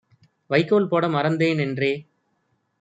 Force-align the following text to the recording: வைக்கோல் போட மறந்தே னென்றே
வைக்கோல் 0.49 0.87
போட 0.87 1.07
மறந்தே 1.09 1.49
னென்றே 1.53 1.93